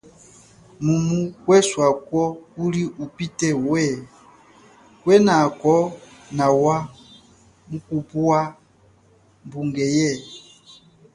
[0.83, 3.83] Mumu kweswako kuli upite we,
[5.01, 5.75] kwenako
[6.37, 6.75] nawa
[7.69, 8.37] mukupwa
[9.45, 10.11] mbunge ye.